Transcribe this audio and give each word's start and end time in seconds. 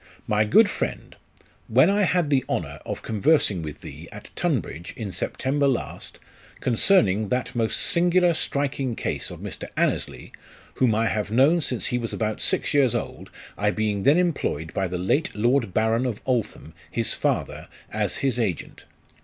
MY 0.25 0.45
GOOD 0.45 0.67
FRIEND: 0.67 1.15
"When 1.67 1.87
I 1.87 2.01
had 2.01 2.31
the 2.31 2.43
honour 2.49 2.79
of 2.87 3.03
conversing 3.03 3.61
with 3.61 3.81
thee 3.81 4.09
at 4.11 4.31
Tunbridge, 4.35 4.95
in 4.97 5.11
September 5.11 5.67
last, 5.67 6.19
concerning 6.59 7.29
that 7.29 7.53
most 7.55 7.79
singular 7.79 8.33
striking 8.33 8.95
case 8.95 9.29
of 9.29 9.41
Mr. 9.41 9.67
Annesley, 9.77 10.31
whom 10.73 10.95
I 10.95 11.05
have 11.05 11.29
known 11.29 11.61
since 11.61 11.85
he 11.85 11.99
was 11.99 12.13
about 12.13 12.41
six 12.41 12.73
years 12.73 12.95
old, 12.95 13.29
I 13.59 13.69
being 13.69 14.01
then 14.01 14.17
employed 14.17 14.73
by 14.73 14.87
the 14.87 14.97
late 14.97 15.35
Lord 15.35 15.71
Baron 15.71 16.07
of 16.07 16.19
Altham, 16.25 16.73
his 16.89 17.13
father, 17.13 17.67
as 17.93 18.17
his 18.25 18.39
agent. 18.39 18.85